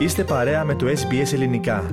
Είστε 0.00 0.24
παρέα 0.24 0.64
με 0.64 0.74
το 0.74 0.86
SBS 0.86 1.32
Ελληνικά. 1.32 1.90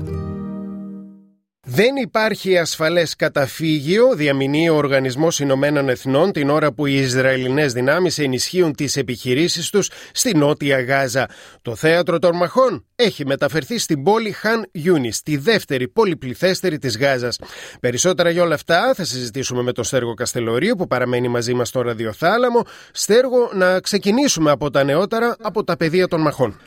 Δεν 1.62 1.96
υπάρχει 1.96 2.58
ασφαλές 2.58 3.16
καταφύγιο, 3.16 4.16
διαμηνεί 4.16 4.70
ο 4.70 4.76
Οργανισμός 4.76 5.40
Ηνωμένων 5.40 5.90
Εθνών 5.90 6.32
την 6.32 6.50
ώρα 6.50 6.74
που 6.74 6.86
οι 6.86 6.94
Ισραηλινές 6.94 7.74
δυνάμεις 7.74 8.20
ενισχύουν 8.20 8.76
τις 8.76 8.96
επιχειρήσεις 8.96 9.70
τους 9.70 9.90
στη 10.12 10.38
Νότια 10.38 10.82
Γάζα. 10.82 11.30
Το 11.62 11.76
θέατρο 11.76 12.20
των 12.20 12.36
μαχών 12.36 12.86
έχει 12.96 13.26
μεταφερθεί 13.26 13.78
στην 13.78 14.04
πόλη 14.04 14.32
Χαν 14.32 14.68
Ιούνις, 14.72 15.22
τη 15.22 15.38
δεύτερη 15.38 15.88
πολυπληθέστερη 15.88 16.78
της 16.78 16.98
Γάζας. 16.98 17.40
Περισσότερα 17.80 18.30
για 18.30 18.44
όλα 18.44 18.56
αυτά 18.56 18.94
θα 18.96 19.04
συζητήσουμε 19.04 19.62
με 19.62 19.72
τον 19.72 19.84
Στέργο 19.84 20.14
Καστελωρίου 20.14 20.76
που 20.76 20.88
παραμένει 20.88 21.28
μαζί 21.28 21.54
μας 21.54 21.68
στο 21.68 21.82
ραδιοθάλαμο. 21.82 22.62
Στέργο, 22.92 23.52
να 23.54 23.80
ξεκινήσουμε 23.80 24.52
από 24.52 24.70
τα 24.70 24.84
νεότερα, 24.84 25.36
από 25.42 25.64
τα 25.64 25.78
πεδία 25.78 26.08
των 26.08 26.22
μαχών. 26.22 26.60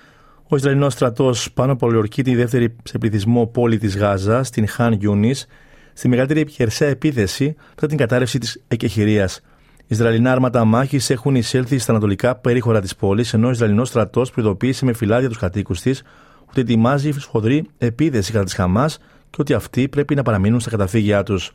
Ο 0.52 0.56
Ισραηλινός 0.56 0.92
στρατός 0.92 1.52
πάνω 1.52 1.72
από 1.72 1.86
ολιορκεί 1.86 2.22
τη 2.22 2.34
δεύτερη 2.34 2.76
σε 2.82 2.98
πληθυσμό 2.98 3.46
πόλη 3.46 3.78
της 3.78 3.96
Γάζας, 3.96 4.46
στην 4.46 4.68
Χαν 4.68 4.92
Γιούνις, 4.92 5.46
στη 5.92 6.08
μεγαλύτερη 6.08 6.50
χερσαία 6.50 6.88
επίθεση 6.88 7.54
μετά 7.68 7.86
την 7.86 7.96
κατάρρευση 7.96 8.38
της 8.38 8.62
εκεχηρίας. 8.68 9.40
Ισραηλινά 9.86 10.32
άρματα 10.32 10.64
μάχης 10.64 11.10
έχουν 11.10 11.34
εισέλθει 11.34 11.78
στα 11.78 11.92
ανατολικά 11.92 12.36
περίχωρα 12.36 12.80
της 12.80 12.96
πόλης, 12.96 13.34
ενώ 13.34 13.48
ο 13.48 13.50
Ισραηλινός 13.50 13.88
στρατός 13.88 14.30
προειδοποίησε 14.30 14.84
με 14.84 14.92
φυλάδια 14.92 15.28
τους 15.28 15.38
κατοίκους 15.38 15.80
της 15.80 16.02
ότι 16.46 16.60
ετοιμάζει 16.60 17.10
σφοδρή 17.10 17.66
επίθεση 17.78 18.32
κατά 18.32 18.44
της 18.44 18.54
Χαμάς 18.54 18.98
και 19.30 19.36
ότι 19.38 19.54
αυτοί 19.54 19.88
πρέπει 19.88 20.14
να 20.14 20.22
παραμείνουν 20.22 20.60
στα 20.60 20.70
καταφύγια 20.70 21.22
τους. 21.22 21.52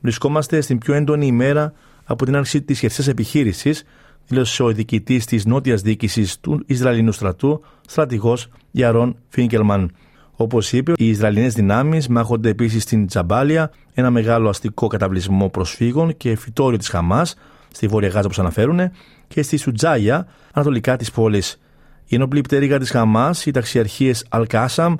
Βρισκόμαστε 0.00 0.60
στην 0.60 0.78
πιο 0.78 0.94
έντονη 0.94 1.26
ημέρα 1.26 1.72
από 2.04 2.24
την 2.24 2.36
άρξη 2.36 2.62
της 2.62 2.78
χερσαίας 2.78 3.08
επιχείρησης 3.08 3.84
δήλωσε 4.26 4.62
ο 4.62 4.72
διοικητής 4.72 5.24
της 5.24 5.44
νότιας 5.44 5.82
διοίκησης 5.82 6.40
του 6.40 6.62
Ισραηλινού 6.66 7.12
στρατού, 7.12 7.60
στρατηγός 7.86 8.48
Γιαρόν 8.70 9.16
Φίνκελμαν. 9.28 9.90
Όπως 10.36 10.72
είπε, 10.72 10.92
οι 10.96 11.08
Ισραηλινές 11.08 11.54
δυνάμεις 11.54 12.08
μάχονται 12.08 12.48
επίσης 12.48 12.82
στην 12.82 13.06
Τζαμπάλια, 13.06 13.70
ένα 13.94 14.10
μεγάλο 14.10 14.48
αστικό 14.48 14.86
καταβλισμό 14.86 15.48
προσφύγων 15.48 16.16
και 16.16 16.36
φυτόριο 16.36 16.78
της 16.78 16.88
Χαμάς, 16.88 17.34
στη 17.72 17.86
Βόρεια 17.86 18.08
Γάζα 18.08 18.24
όπως 18.24 18.38
αναφέρουν, 18.38 18.80
και 19.28 19.42
στη 19.42 19.56
Σουτζάγια, 19.56 20.26
ανατολικά 20.52 20.96
της 20.96 21.10
πόλης. 21.10 21.60
Η 22.04 22.14
ενόπλη 22.14 22.40
πτέρυγα 22.40 22.78
της 22.78 22.90
Χαμάς, 22.90 23.46
οι 23.46 23.50
ταξιαρχίες 23.50 24.26
Αλκάσαμ, 24.28 24.94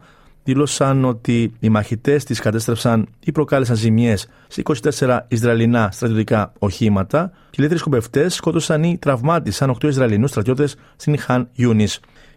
δήλωσαν 0.45 1.05
ότι 1.05 1.53
οι 1.61 1.69
μαχητές 1.69 2.25
τη 2.25 2.35
κατέστρεψαν 2.35 3.07
ή 3.25 3.33
προκάλεσαν 3.33 3.77
ζημιές 3.77 4.29
σε 4.49 4.63
24 4.99 5.19
Ισραηλινά 5.29 5.89
στρατιωτικά 5.93 6.53
οχήματα 6.59 7.31
και 7.31 7.37
οι 7.51 7.55
ελεύθεροι 7.57 7.81
σκοπευτέ 7.81 8.29
σκότωσαν 8.29 8.83
ή 8.83 8.99
τραυμάτισαν 8.99 9.77
8 9.83 9.85
Ισραηλινούς 9.85 10.31
στρατιώτες 10.31 10.77
στην 10.97 11.19
Χαν 11.19 11.49
Ιούνι. 11.53 11.87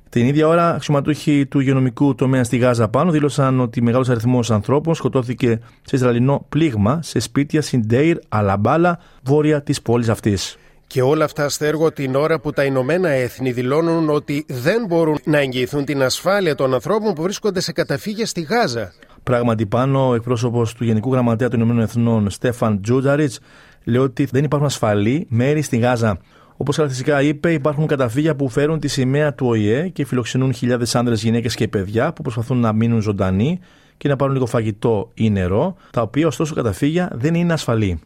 Την 0.09 0.27
ίδια 0.27 0.47
ώρα, 0.47 0.73
αξιωματούχοι 0.73 1.45
του 1.45 1.59
υγειονομικού 1.59 2.15
τομέα 2.15 2.43
στη 2.43 2.57
Γάζα 2.57 2.87
πάνω 2.87 3.11
δήλωσαν 3.11 3.59
ότι 3.59 3.81
μεγάλος 3.81 4.09
αριθμός 4.09 4.51
ανθρώπων 4.51 4.95
σκοτώθηκε 4.95 5.59
σε 5.81 5.95
Ισραηλινό 5.95 6.45
πλήγμα 6.49 6.99
σε 7.01 7.19
σπίτια 7.19 7.61
Σιντέιρ 7.61 8.17
Αλαμπάλα, 8.29 8.99
βόρεια 9.23 9.61
της 9.61 9.81
πόλης 9.81 10.09
αυτής. 10.09 10.57
Και 10.87 11.01
όλα 11.01 11.25
αυτά 11.25 11.49
στέργω 11.49 11.91
την 11.91 12.15
ώρα 12.15 12.39
που 12.39 12.51
τα 12.51 12.63
Ηνωμένα 12.63 13.09
Έθνη 13.09 13.51
δηλώνουν 13.51 14.09
ότι 14.09 14.45
δεν 14.47 14.85
μπορούν 14.87 15.17
να 15.23 15.37
εγγυηθούν 15.37 15.85
την 15.85 16.03
ασφάλεια 16.03 16.55
των 16.55 16.73
ανθρώπων 16.73 17.13
που 17.13 17.21
βρίσκονται 17.21 17.59
σε 17.59 17.71
καταφύγια 17.71 18.25
στη 18.25 18.41
Γάζα. 18.41 18.93
Πράγματι, 19.23 19.65
πάνω 19.65 20.09
ο 20.09 20.13
εκπρόσωπος 20.13 20.73
του 20.73 20.83
Γενικού 20.83 21.11
Γραμματέα 21.11 21.49
των 21.49 21.59
Ηνωμένων 21.59 21.83
Εθνών, 21.83 22.29
Στέφαν 22.29 22.81
Τζούτζαριτς, 22.81 23.39
λέει 23.83 24.01
ότι 24.01 24.25
δεν 24.25 24.43
υπάρχουν 24.43 24.67
ασφαλή 24.67 25.25
μέρη 25.29 25.61
στη 25.61 25.77
Γάζα. 25.77 26.19
Όπως 26.57 26.75
χαρακτηριστικά 26.75 27.21
είπε, 27.21 27.53
υπάρχουν 27.53 27.87
καταφύγια 27.87 28.35
που 28.35 28.49
φέρουν 28.49 28.79
τη 28.79 28.87
σημαία 28.87 29.33
του 29.33 29.47
ΟΗΕ 29.47 29.87
και 29.87 30.05
φιλοξενούν 30.05 30.53
χιλιάδες 30.53 30.95
άνδρες, 30.95 31.23
γυναίκες 31.23 31.55
και 31.55 31.67
παιδιά 31.67 32.13
που 32.13 32.21
προσπαθούν 32.21 32.57
να 32.57 32.73
μείνουν 32.73 33.01
ζωντανοί 33.01 33.59
και 33.97 34.07
να 34.07 34.15
πάρουν 34.15 34.33
λίγο 34.33 34.45
φαγητό 34.45 35.11
ή 35.13 35.29
νερό, 35.29 35.75
τα 35.91 36.01
οποία 36.01 36.27
ωστόσο 36.27 36.55
καταφύγια 36.55 37.09
δεν 37.13 37.33
είναι 37.33 37.53
ασφαλή. 37.53 37.99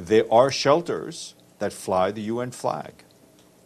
there 0.00 0.24
are 0.32 0.50
shelters 0.50 1.34
that 1.58 1.72
fly 1.72 2.10
the 2.10 2.22
UN 2.22 2.50
flag 2.50 2.92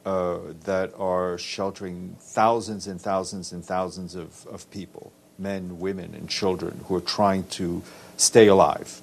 uh, 0.06 0.38
that 0.64 0.92
are 0.98 1.36
sheltering 1.38 2.16
thousands 2.20 2.86
and 2.86 3.00
thousands 3.00 3.52
and 3.52 3.64
thousands 3.64 4.14
of, 4.14 4.46
of 4.46 4.70
people, 4.70 5.12
men, 5.38 5.78
women, 5.78 6.14
and 6.14 6.28
children 6.28 6.80
who 6.86 6.94
are 6.94 7.06
trying 7.18 7.44
to 7.58 7.82
stay 8.16 8.46
alive, 8.46 9.00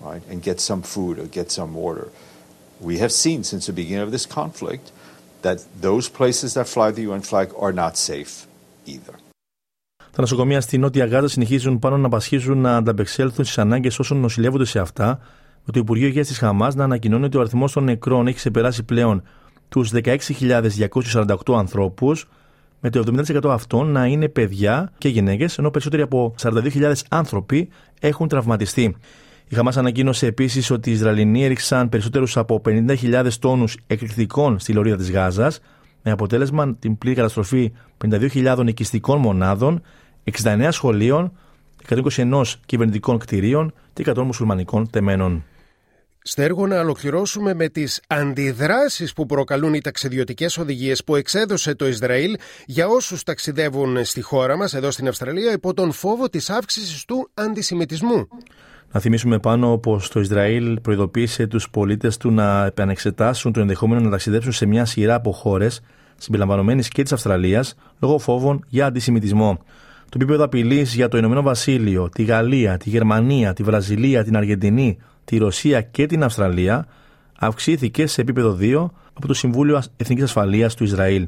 right, 0.00 0.22
and 0.30 0.42
get 0.42 0.60
some 0.60 0.82
food 0.82 1.18
or 1.18 1.26
get 1.26 1.50
some 1.50 1.74
water. 1.74 2.08
We 2.80 2.98
have 2.98 3.12
seen 3.12 3.42
since 3.44 3.66
the 3.66 3.72
beginning 3.72 4.04
of 4.04 4.12
this 4.12 4.26
conflict 4.26 4.92
that 5.42 5.58
those 5.80 6.08
places 6.08 6.54
that 6.54 6.66
fly 6.68 6.90
the 6.90 7.02
UN 7.02 7.22
flag 7.22 7.48
are 7.58 7.72
not 7.72 7.96
safe 7.96 8.46
either. 8.86 9.14
Τα 10.12 10.24
νοσοκομεία 10.24 10.60
στη 10.60 10.78
Νότια 10.78 11.06
Γάζα 11.06 11.28
συνεχίζουν 11.28 11.78
πάνω 11.78 11.96
να 11.96 12.08
πασχίζουν 12.08 12.58
να 12.58 12.76
ανταπεξέλθουν 12.76 13.44
στι 13.44 13.60
ανάγκε 13.60 13.88
όσων 13.98 14.18
νοσηλεύονται 14.18 14.64
σε 14.64 14.78
αυτά, 14.78 15.20
με 15.65 15.73
το 15.73 15.79
Υπουργείο 15.79 16.07
Υγείας 16.07 16.27
της 16.27 16.37
Χαμάς 16.37 16.75
να 16.75 16.83
ανακοινώνει 16.83 17.25
ότι 17.25 17.37
ο 17.37 17.39
αριθμός 17.39 17.71
των 17.71 17.83
νεκρών 17.83 18.27
έχει 18.27 18.35
ξεπεράσει 18.35 18.83
πλέον 18.83 19.23
τους 19.69 19.91
16.248 19.93 21.55
ανθρώπους, 21.57 22.27
με 22.79 22.89
το 22.89 22.99
70% 22.99 23.49
αυτών 23.49 23.91
να 23.91 24.05
είναι 24.05 24.27
παιδιά 24.27 24.91
και 24.97 25.09
γυναίκες, 25.09 25.57
ενώ 25.57 25.69
περισσότεροι 25.71 26.01
από 26.01 26.35
42.000 26.41 26.93
άνθρωποι 27.09 27.69
έχουν 27.99 28.27
τραυματιστεί. 28.27 28.95
Η 29.47 29.55
Χαμάς 29.55 29.77
ανακοίνωσε 29.77 30.25
επίσης 30.25 30.71
ότι 30.71 30.89
οι 30.89 30.93
Ισραηλινοί 30.93 31.43
έριξαν 31.43 31.89
περισσότερους 31.89 32.37
από 32.37 32.61
50.000 32.65 33.27
τόνους 33.39 33.77
εκρηκτικών 33.87 34.59
στη 34.59 34.73
λωρίδα 34.73 34.95
της 34.95 35.11
Γάζας, 35.11 35.59
με 36.03 36.11
αποτέλεσμα 36.11 36.75
την 36.75 36.97
πλήρη 36.97 37.15
καταστροφή 37.15 37.71
52.000 37.97 38.67
οικιστικών 38.67 39.19
μονάδων, 39.19 39.81
69 40.43 40.67
σχολείων, 40.71 41.31
121 41.89 42.43
κυβερνητικών 42.65 43.17
κτηρίων 43.17 43.73
και 43.93 44.03
100 44.15 44.23
μουσουλμανικών 44.23 44.89
τεμένων. 44.89 45.43
Στέργο 46.25 46.67
να 46.67 46.79
ολοκληρώσουμε 46.79 47.53
με 47.53 47.67
τις 47.67 48.01
αντιδράσεις 48.07 49.13
που 49.13 49.25
προκαλούν 49.25 49.73
οι 49.73 49.81
ταξιδιωτικές 49.81 50.57
οδηγίες 50.57 51.03
που 51.03 51.15
εξέδωσε 51.15 51.75
το 51.75 51.87
Ισραήλ 51.87 52.35
για 52.65 52.87
όσους 52.87 53.23
ταξιδεύουν 53.23 54.05
στη 54.05 54.21
χώρα 54.21 54.57
μας, 54.57 54.73
εδώ 54.73 54.91
στην 54.91 55.07
Αυστραλία, 55.07 55.51
υπό 55.51 55.73
τον 55.73 55.91
φόβο 55.91 56.29
της 56.29 56.49
αύξησης 56.49 57.05
του 57.05 57.29
αντισημιτισμού. 57.33 58.27
Να 58.91 58.99
θυμίσουμε 58.99 59.39
πάνω 59.39 59.77
πως 59.77 60.09
το 60.09 60.19
Ισραήλ 60.19 60.79
προειδοποίησε 60.81 61.47
τους 61.47 61.69
πολίτες 61.69 62.17
του 62.17 62.31
να 62.31 62.65
επανεξετάσουν 62.65 63.51
το 63.53 63.59
ενδεχόμενο 63.59 64.01
να 64.01 64.09
ταξιδέψουν 64.09 64.51
σε 64.51 64.65
μια 64.65 64.85
σειρά 64.85 65.15
από 65.15 65.31
χώρες, 65.31 65.81
συμπεριλαμβανομένης 66.17 66.87
και 66.87 67.03
της 67.03 67.11
Αυστραλίας, 67.11 67.75
λόγω 67.99 68.19
φόβων 68.19 68.65
για 68.67 68.85
αντισημιτισμό. 68.85 69.59
Το 70.09 70.19
επίπεδο 70.21 70.43
απειλής 70.43 70.95
για 70.95 71.07
το 71.07 71.17
Ηνωμένο 71.17 71.41
Βασίλειο, 71.41 72.09
τη 72.09 72.23
Γαλλία, 72.23 72.77
τη 72.77 72.89
Γερμανία, 72.89 73.53
τη 73.53 73.63
Βραζιλία, 73.63 74.23
την 74.23 74.37
Αργεντινή, 74.37 74.97
τη 75.25 75.37
Ρωσία 75.37 75.81
και 75.81 76.05
την 76.05 76.23
Αυστραλία 76.23 76.87
αυξήθηκε 77.39 78.07
σε 78.07 78.21
επίπεδο 78.21 78.57
2 78.59 78.85
από 79.13 79.27
το 79.27 79.33
Συμβούλιο 79.33 79.81
Εθνικής 79.97 80.23
Ασφαλείας 80.23 80.75
του 80.75 80.83
Ισραήλ. 80.83 81.27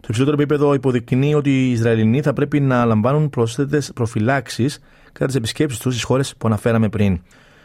Το 0.00 0.06
υψηλότερο 0.08 0.42
επίπεδο 0.42 0.74
υποδεικνύει 0.74 1.34
ότι 1.34 1.50
οι 1.50 1.70
Ισραηλινοί 1.70 2.22
θα 2.22 2.32
πρέπει 2.32 2.60
να 2.60 2.84
λαμβάνουν 2.84 3.30
πρόσθετες 3.30 3.90
προφυλάξεις 3.94 4.78
κατά 5.12 5.26
τις 5.26 5.34
επισκέψεις 5.34 5.80
τους 5.80 5.92
στις 5.92 6.04
χώρες 6.04 6.34
που 6.38 6.46
αναφέραμε 6.46 6.88
πριν. 6.88 7.20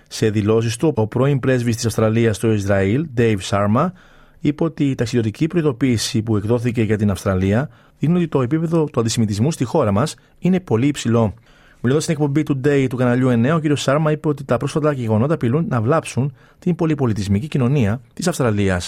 Σε 0.07 0.29
δηλώσεις 0.29 0.75
του, 0.75 0.94
ο 0.95 1.07
πρώην 1.07 1.40
πρέσβης 1.40 1.75
της 1.75 1.85
Αυστραλίας 1.85 2.35
στο 2.35 2.51
Ισραήλ, 2.51 3.07
Dave 3.17 3.38
Sharma, 3.50 3.91
είπε 4.40 4.63
ότι 4.63 4.90
η 4.90 4.96
ταξιδιωτική 4.96 5.47
προειδοποίηση 5.47 6.22
που 6.22 6.38
εκδόθηκε 6.38 6.81
για 6.81 6.97
την 6.97 7.11
Αυστραλία 7.11 7.69
δείχνει 8.00 8.17
ότι 8.17 8.28
το 8.28 8.41
επίπεδο 8.41 8.84
του 8.84 9.00
αντισημιτισμού 9.00 9.51
στη 9.51 9.63
χώρα 9.63 9.91
μας 9.91 10.16
είναι 10.40 10.59
πολύ 10.59 10.88
υψηλό. 10.88 11.34
Μιλώντα 11.81 12.01
στην 12.01 12.13
εκπομπή 12.13 12.44
του 12.44 12.62
Day 12.66 12.88
του 12.90 12.97
καναλιού 12.97 13.29
9, 13.29 13.53
ο 13.56 13.59
κ. 13.59 13.78
Σάρμα 13.78 14.12
είπε 14.12 14.28
ότι 14.28 14.44
τα 14.44 14.57
πρόσφατα 14.57 14.91
γεγονότα 14.91 15.34
απειλούν 15.34 15.66
να 15.69 15.81
βλάψουν 15.81 16.35
την 16.59 16.75
πολυπολιτισμική 16.75 17.47
κοινωνία 17.47 18.01
τη 18.13 18.23
Αυστραλία. 18.28 18.81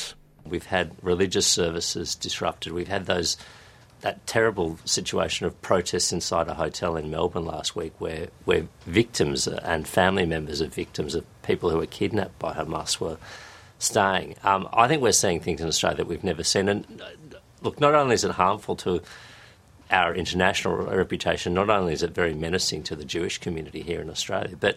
We've 0.52 0.72
had 0.72 0.88
religious 1.04 1.48
services 1.60 2.16
disrupted. 2.28 2.74
We've 2.74 2.94
had 2.98 3.06
those 3.06 3.30
that 4.02 4.16
terrible 4.36 4.70
situation 4.98 5.42
of 5.48 5.52
protests 5.70 6.12
inside 6.18 6.48
a 6.54 6.56
hotel 6.64 6.92
in 7.02 7.06
Melbourne 7.16 7.48
last 7.56 7.70
week 7.82 7.94
where 8.04 8.26
where 8.50 8.64
victims 9.02 9.40
and 9.72 9.82
family 10.00 10.26
members 10.36 10.60
of 10.64 10.68
victims 10.84 11.12
of 11.18 11.24
people 11.50 11.68
who 11.72 11.78
were 11.84 11.92
kidnapped 12.00 12.38
by 12.46 12.52
Hamas 12.60 12.92
were 13.04 13.18
staying. 13.92 14.30
Um, 14.50 14.62
I 14.84 14.86
think 14.88 15.00
we're 15.02 15.22
seeing 15.26 15.40
things 15.46 15.60
in 15.64 15.68
Australia 15.74 16.00
that 16.00 16.10
we've 16.12 16.30
never 16.32 16.44
seen. 16.54 16.66
And 16.74 16.80
look, 17.66 17.76
not 17.86 17.94
only 18.02 18.16
is 18.20 18.24
it 18.28 18.34
harmful 18.46 18.76
to 18.86 18.92
our 19.92 20.16
international 20.16 20.76
reputation, 21.04 21.54
not 21.54 21.70
only 21.70 21.94
is 21.94 22.04
it 22.08 22.12
very 22.22 22.34
menacing 22.34 22.82
to 22.90 22.96
the 22.96 23.06
Jewish 23.16 23.38
community 23.46 23.82
here 23.90 24.02
in 24.02 24.10
Australia, 24.10 24.56
but 24.66 24.74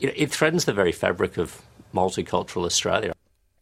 it, 0.00 0.12
it 0.24 0.28
threatens 0.36 0.64
the 0.64 0.76
very 0.82 0.92
fabric 0.92 1.32
of 1.38 1.48
multicultural 1.94 2.64
Australia. 2.64 3.12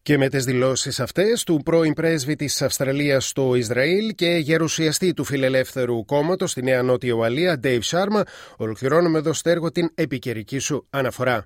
Και 0.02 0.19
με 0.19 0.28
τις 0.28 0.44
δηλώσεις 0.44 1.00
αυτές 1.00 1.44
του 1.44 1.60
πρώην 1.64 1.93
πρέσβη 1.93 2.37
της 2.37 2.62
Αυστραλίας 2.62 3.28
στο 3.28 3.54
Ισραήλ 3.54 4.14
και 4.14 4.26
γερουσιαστή 4.26 5.14
του 5.14 5.25
Φιλελεύθερου 5.25 6.04
Κόμματος 6.04 6.50
στη 6.50 6.62
Νέα 6.62 6.82
Νότια 6.82 7.12
Ουαλία, 7.12 7.60
Dave 7.62 7.81
Sharma, 7.81 8.22
ολοκληρώνουμε 8.56 9.19
εδώ 9.19 9.32
στέργο 9.32 9.70
την 9.70 9.90
επικαιρική 9.94 10.58
σου 10.58 10.87
αναφορά. 10.90 11.44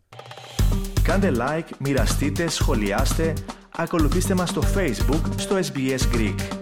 Κάντε 1.02 1.32
like, 1.36 1.68
μοιραστείτε, 1.78 2.48
σχολιάστε, 2.48 3.32
ακολουθήστε 3.76 4.34
μας 4.34 4.48
στο 4.48 4.62
Facebook, 4.76 5.22
στο 5.36 5.58
SBS 5.58 6.16
Greek. 6.16 6.59